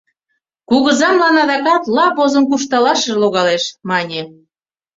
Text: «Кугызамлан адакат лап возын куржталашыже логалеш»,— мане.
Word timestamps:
«Кугызамлан 0.69 1.35
адакат 1.43 1.83
лап 1.95 2.13
возын 2.19 2.43
куржталашыже 2.49 3.15
логалеш»,— 3.23 3.63
мане. 3.89 4.21